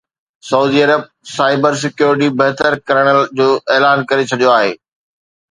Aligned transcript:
سعودي 0.51 0.79
عرب 0.85 1.03
cyber 1.35 1.75
security 1.81 2.31
بهتر 2.39 2.79
ڪرڻ 2.89 3.11
جو 3.41 3.47
اعلان 3.77 4.03
ڪري 4.15 4.27
ڇڏيو 4.35 4.53
آهي 4.57 4.75